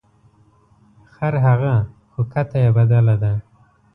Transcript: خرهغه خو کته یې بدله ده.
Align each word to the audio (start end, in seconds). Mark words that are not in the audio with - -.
خرهغه 1.13 1.75
خو 2.11 2.21
کته 2.33 2.57
یې 2.63 2.69
بدله 2.77 3.15
ده. 3.21 3.33